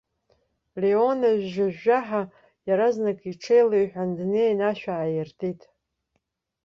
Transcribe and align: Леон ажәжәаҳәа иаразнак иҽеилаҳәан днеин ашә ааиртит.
Леон 0.81 1.19
ажәжәаҳәа 1.29 2.21
иаразнак 2.67 3.19
иҽеилаҳәан 3.31 4.09
днеин 4.17 4.59
ашә 4.69 4.85
ааиртит. 4.93 5.61